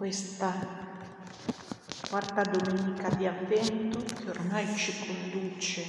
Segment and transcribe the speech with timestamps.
[0.00, 0.50] questa
[2.08, 5.84] quarta domenica di avvento che ormai ci conduce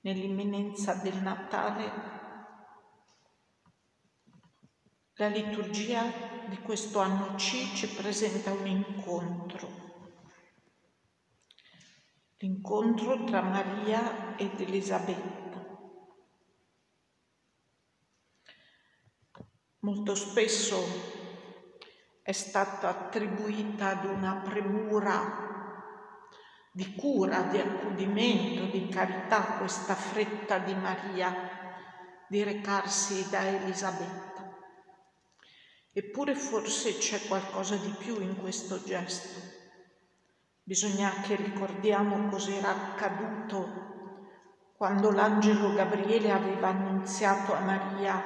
[0.00, 1.92] nell'imminenza del Natale,
[5.14, 6.02] la liturgia
[6.46, 9.68] di questo anno C ci presenta un incontro,
[12.36, 15.96] l'incontro tra Maria ed Elisabetta.
[19.78, 21.17] Molto spesso
[22.28, 25.96] è stata attribuita ad una premura
[26.70, 31.34] di cura, di accudimento, di carità, questa fretta di Maria
[32.28, 34.46] di recarsi da Elisabetta.
[35.90, 39.40] Eppure forse c'è qualcosa di più in questo gesto.
[40.62, 43.86] Bisogna che ricordiamo cos'era accaduto
[44.76, 48.22] quando l'angelo Gabriele aveva annunziato a Maria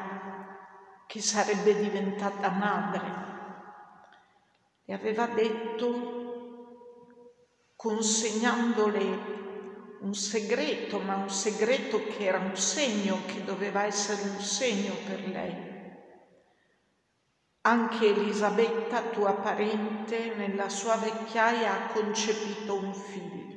[1.07, 3.32] che sarebbe diventata madre
[4.93, 6.21] aveva detto,
[7.77, 9.41] consegnandole
[10.01, 15.29] un segreto, ma un segreto che era un segno, che doveva essere un segno per
[15.29, 15.71] lei.
[17.63, 23.51] Anche Elisabetta, tua parente, nella sua vecchiaia ha concepito un figlio.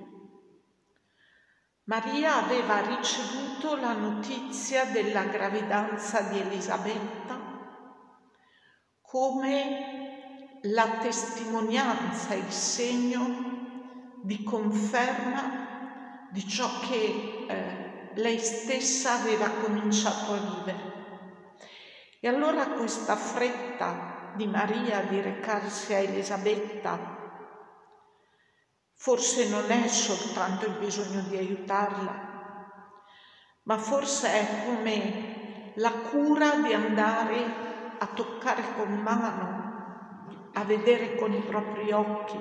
[1.86, 7.46] Maria aveva ricevuto la notizia della gravidanza di Elisabetta
[9.02, 10.05] come
[10.66, 20.38] la testimonianza, il segno di conferma di ciò che eh, lei stessa aveva cominciato a
[20.38, 20.94] vivere.
[22.20, 27.14] E allora questa fretta di Maria di recarsi a Elisabetta
[28.96, 32.34] forse non è soltanto il bisogno di aiutarla,
[33.64, 37.44] ma forse è come la cura di andare
[38.00, 39.55] a toccare con mano
[40.56, 42.40] a vedere con i propri occhi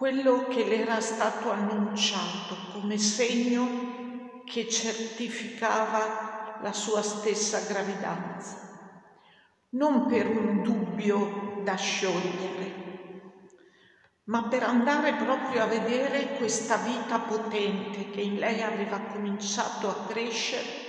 [0.00, 8.56] quello che le era stato annunciato come segno che certificava la sua stessa gravidanza,
[9.70, 12.72] non per un dubbio da sciogliere,
[14.24, 20.06] ma per andare proprio a vedere questa vita potente che in lei aveva cominciato a
[20.06, 20.88] crescere,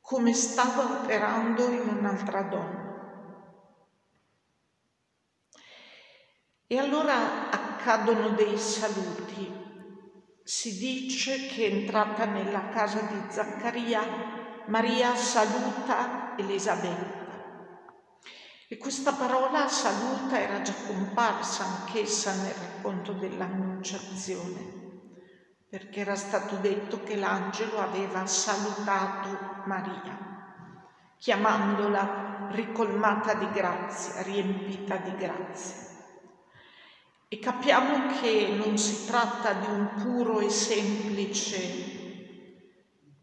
[0.00, 2.77] come stava operando in un'altra donna.
[6.70, 9.50] E allora accadono dei saluti.
[10.44, 14.02] Si dice che entrata nella casa di Zaccaria,
[14.66, 17.26] Maria saluta Elisabetta.
[18.68, 25.06] E questa parola saluta era già comparsa anch'essa nel racconto dell'Annunciazione,
[25.70, 30.18] perché era stato detto che l'angelo aveva salutato Maria,
[31.16, 35.87] chiamandola ricolmata di grazia, riempita di grazia.
[37.30, 41.58] E capiamo che non si tratta di un puro e semplice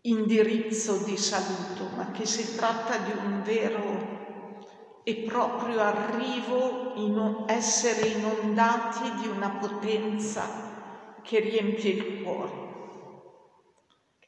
[0.02, 8.10] indirizzo di saluto, ma che si tratta di un vero e proprio arrivo in essere
[8.10, 12.54] inondati di una potenza che riempie il cuore.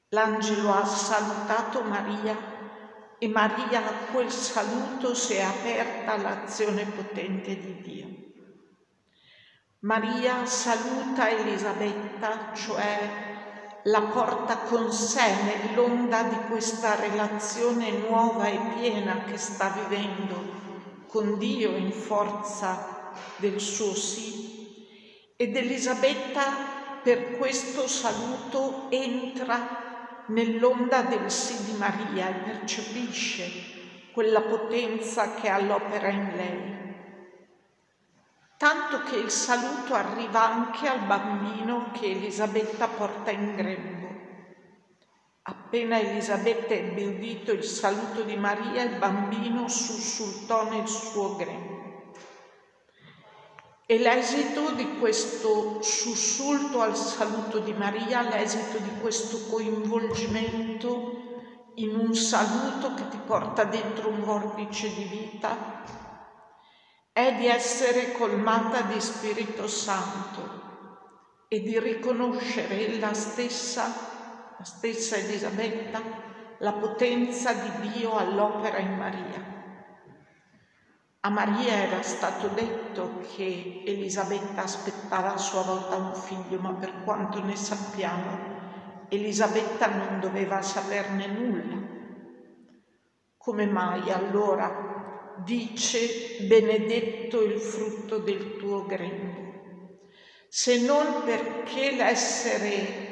[0.09, 2.35] L'angelo ha salutato Maria
[3.19, 8.27] e Maria a quel saluto si è aperta all'azione potente di Dio.
[9.81, 19.25] Maria saluta Elisabetta, cioè la porta con sé nell'onda di questa relazione nuova e piena
[19.25, 24.65] che sta vivendo con Dio in forza del suo sì.
[25.35, 26.44] Ed Elisabetta
[27.03, 35.59] per questo saluto entra nell'onda del sì di Maria e percepisce quella potenza che ha
[35.59, 36.87] l'opera in lei
[38.57, 44.07] tanto che il saluto arriva anche al bambino che Elisabetta porta in grembo.
[45.44, 51.75] Appena Elisabetta ebbe udito il saluto di Maria, il bambino sussultò nel suo grembo.
[53.86, 61.24] E l'esito di questo sussulto al saluto di Maria, l'esito di questo coinvolgimento
[61.75, 65.86] in un saluto che ti porta dentro un vortice di vita,
[67.18, 73.92] è di essere colmata di Spirito Santo e di riconoscere ella stessa,
[74.56, 76.00] la stessa Elisabetta,
[76.60, 79.56] la potenza di Dio all'opera in Maria.
[81.22, 87.02] A Maria era stato detto che Elisabetta aspettava a sua volta un figlio, ma per
[87.04, 91.78] quanto ne sappiamo, Elisabetta non doveva saperne nulla.
[93.38, 94.96] Come mai allora
[95.44, 100.07] dice benedetto il frutto del tuo grembo,
[100.48, 103.07] se non perché l'essere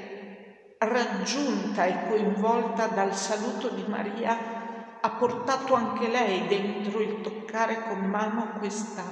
[0.77, 7.99] raggiunta e coinvolta dal saluto di Maria ha portato anche lei dentro il toccare con
[7.99, 9.03] mano questa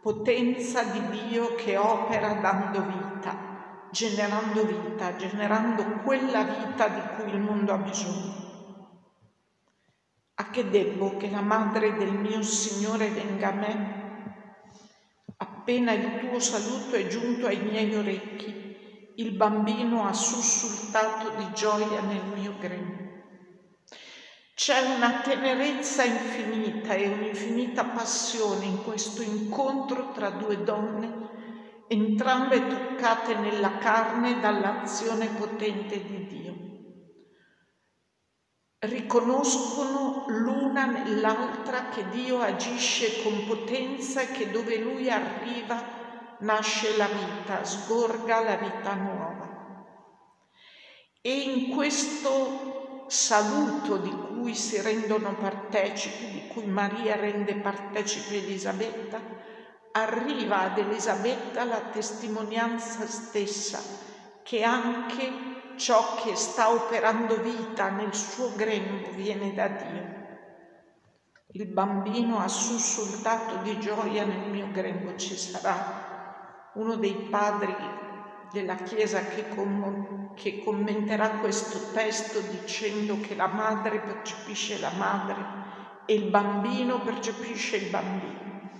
[0.00, 7.38] potenza di Dio che opera dando vita, generando vita, generando quella vita di cui il
[7.38, 8.41] mondo ha bisogno.
[10.52, 14.34] Che debbo che la madre del mio Signore venga a me?
[15.38, 22.02] Appena il tuo saluto è giunto ai miei orecchi, il bambino ha sussultato di gioia
[22.02, 23.00] nel mio grembo.
[24.52, 31.30] C'è una tenerezza infinita e un'infinita passione in questo incontro tra due donne,
[31.88, 36.41] entrambe toccate nella carne dall'azione potente di Dio
[38.82, 46.00] riconoscono l'una nell'altra che Dio agisce con potenza e che dove Lui arriva
[46.38, 49.84] nasce la vita, sgorga la vita nuova.
[51.20, 59.20] E in questo saluto di cui si rendono partecipi, di cui Maria rende partecipe Elisabetta,
[59.92, 63.80] arriva ad Elisabetta la testimonianza stessa
[64.42, 65.51] che anche
[65.82, 70.20] ciò che sta operando vita nel suo grembo viene da Dio.
[71.54, 75.16] Il bambino ha sussultato di gioia nel mio grembo.
[75.16, 77.74] Ci sarà uno dei padri
[78.52, 85.44] della Chiesa che, com- che commenterà questo testo dicendo che la madre percepisce la madre
[86.06, 88.70] e il bambino percepisce il bambino,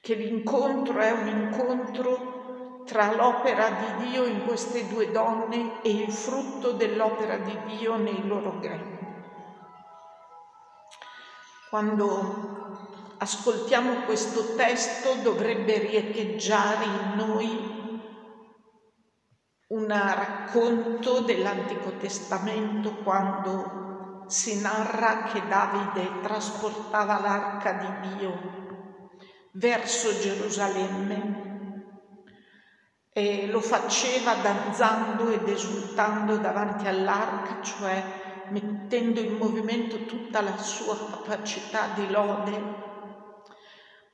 [0.00, 2.33] che l'incontro è un incontro
[2.84, 8.26] tra l'opera di Dio in queste due donne e il frutto dell'opera di Dio nei
[8.26, 9.06] loro grembi.
[11.70, 17.72] Quando ascoltiamo questo testo dovrebbe riecheggiare in noi
[19.68, 28.52] un racconto dell'Antico Testamento quando si narra che Davide trasportava l'arca di Dio
[29.52, 31.53] verso Gerusalemme
[33.16, 38.02] e lo faceva danzando ed esultando davanti all'arca, cioè
[38.48, 42.82] mettendo in movimento tutta la sua capacità di lode,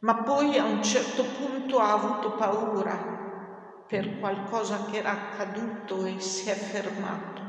[0.01, 6.21] ma poi a un certo punto ha avuto paura per qualcosa che era accaduto e
[6.21, 7.41] si è fermato.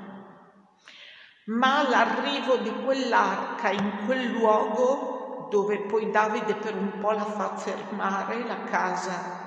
[1.47, 7.57] Ma l'arrivo di quell'arca in quel luogo, dove poi Davide per un po' la fa
[7.57, 9.40] fermare, la casa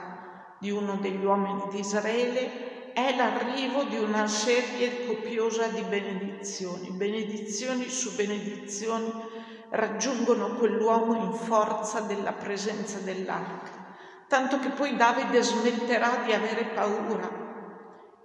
[0.64, 6.88] di uno degli uomini di Israele è l'arrivo di una serie copiosa di benedizioni.
[6.88, 9.12] Benedizioni su benedizioni
[9.68, 13.94] raggiungono quell'uomo in forza della presenza dell'arca,
[14.26, 17.28] tanto che poi Davide smetterà di avere paura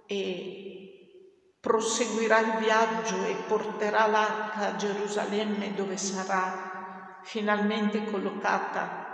[0.06, 9.09] e proseguirà il viaggio e porterà l'arca a Gerusalemme dove sarà finalmente collocata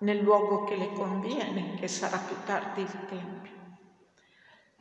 [0.00, 3.52] nel luogo che le conviene, che sarà più tardi il Tempio.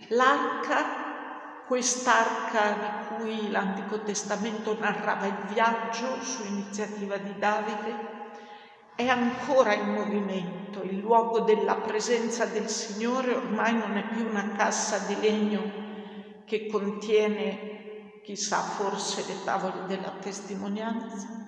[0.10, 8.12] L'arca, quest'arca di cui l'Antico Testamento narrava il viaggio su iniziativa di Davide,
[8.96, 10.84] è ancora in movimento.
[10.84, 15.82] Il luogo della presenza del Signore ormai non è più una cassa di legno
[16.46, 21.43] che contiene, chissà, forse le tavole della testimonianza,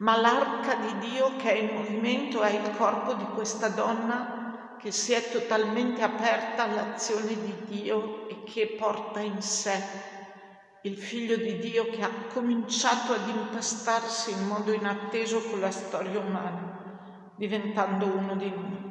[0.00, 4.90] ma l'arca di Dio che è in movimento è il corpo di questa donna che
[4.92, 10.08] si è totalmente aperta all'azione di Dio e che porta in sé
[10.82, 16.18] il figlio di Dio che ha cominciato ad impastarsi in modo inatteso con la storia
[16.18, 18.88] umana, diventando uno di noi.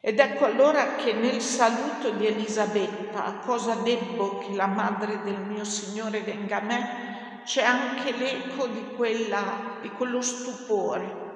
[0.00, 5.40] Ed ecco allora che nel saluto di Elisabetta, a cosa debbo che la madre del
[5.40, 11.28] mio Signore venga a me, c'è anche l'eco di, quella, di quello stupore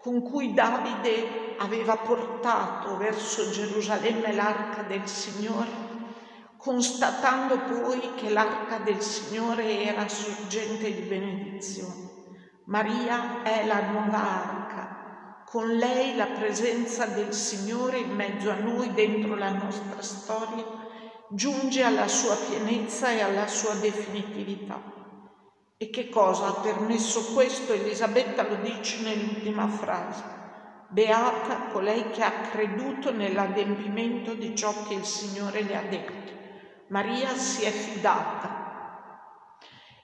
[0.00, 5.88] con cui Davide aveva portato verso Gerusalemme l'arca del Signore,
[6.56, 12.08] constatando poi che l'arca del Signore era sorgente di benedizione.
[12.64, 18.94] Maria è la nuova arca, con lei la presenza del Signore in mezzo a noi,
[18.94, 20.64] dentro la nostra storia,
[21.28, 24.99] giunge alla sua pienezza e alla sua definitività.
[25.82, 27.72] E che cosa ha permesso questo?
[27.72, 30.22] Elisabetta lo dice nell'ultima frase.
[30.88, 36.32] Beata colei che ha creduto nell'adempimento di ciò che il Signore le ha detto.
[36.88, 38.58] Maria si è fidata.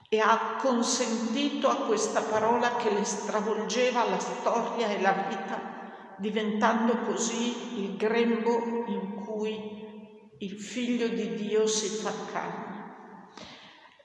[0.09, 7.01] e ha consentito a questa parola che le stravolgeva la storia e la vita, diventando
[7.01, 12.66] così il grembo in cui il figlio di Dio si fa carne.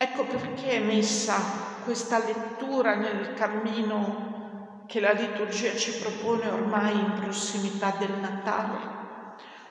[0.03, 1.37] Ecco perché è messa
[1.85, 8.79] questa lettura nel cammino che la liturgia ci propone ormai in prossimità del Natale,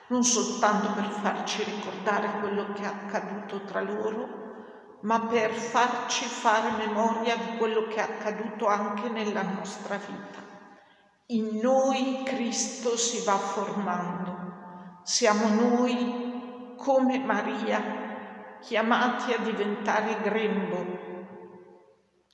[0.06, 6.82] non soltanto per farci ricordare quello che è accaduto tra loro, ma per farci fare
[6.82, 10.40] memoria di quello che è accaduto anche nella nostra vita.
[11.26, 18.11] In noi Cristo si va formando, siamo noi come Maria
[18.62, 21.00] chiamati a diventare grembo,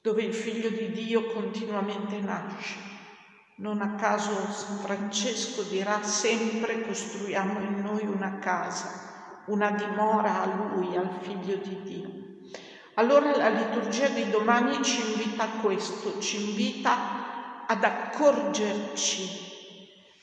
[0.03, 2.77] dove il figlio di Dio continuamente nasce.
[3.57, 10.47] Non a caso San Francesco dirà sempre costruiamo in noi una casa, una dimora a
[10.47, 12.27] lui, al figlio di Dio.
[12.95, 19.47] Allora la liturgia di domani ci invita a questo, ci invita ad accorgerci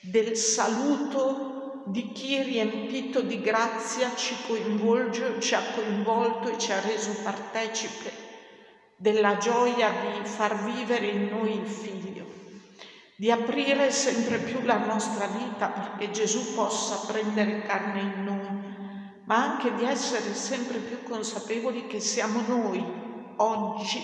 [0.02, 1.55] del saluto
[1.86, 8.12] di chi riempito di grazia ci coinvolge, ci ha coinvolto e ci ha reso partecipe
[8.98, 12.25] della gioia di far vivere in noi il Figlio,
[13.15, 18.65] di aprire sempre più la nostra vita perché Gesù possa prendere carne in noi
[19.25, 22.84] ma anche di essere sempre più consapevoli che siamo noi
[23.38, 24.00] oggi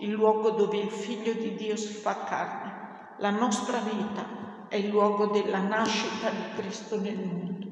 [0.00, 2.76] il luogo dove il Figlio di Dio si fa carne.
[3.18, 7.67] La nostra vita è il luogo della nascita di Cristo nel mondo.